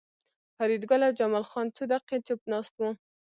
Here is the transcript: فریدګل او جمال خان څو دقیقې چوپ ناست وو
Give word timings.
فریدګل 0.57 1.01
او 1.07 1.13
جمال 1.19 1.45
خان 1.49 1.67
څو 1.75 1.83
دقیقې 1.91 2.17
چوپ 2.27 2.41
ناست 2.51 2.73
وو 2.77 2.89